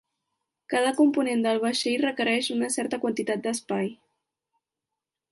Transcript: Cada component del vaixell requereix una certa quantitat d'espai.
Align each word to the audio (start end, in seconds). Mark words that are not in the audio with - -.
Cada 0.73 0.93
component 0.99 1.43
del 1.47 1.59
vaixell 1.65 1.99
requereix 2.05 2.49
una 2.55 2.69
certa 2.77 2.99
quantitat 3.03 3.43
d'espai. 3.43 3.93